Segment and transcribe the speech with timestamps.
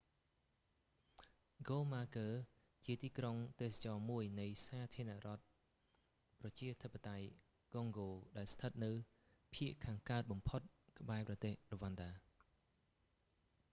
[1.61, 2.27] ហ្គូម៉ាគឺ
[2.85, 5.43] ជាទីក្រុងទេសចរណ៍មួយនៃសាធារណរដ្ឋ
[6.39, 7.29] ប្រជាធិបតេយ្យ
[7.73, 8.91] កុងហ្គោដែលស្ថិតនៅ
[9.55, 10.61] ភាគខាងកើតបំផុត
[10.99, 12.11] ក្បែរប្រទេសរ្វ៉ាន់ដា